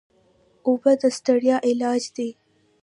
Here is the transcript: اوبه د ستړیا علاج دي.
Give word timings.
اوبه 0.67 0.91
د 1.01 1.03
ستړیا 1.17 1.57
علاج 1.69 2.01
دي. 2.15 2.29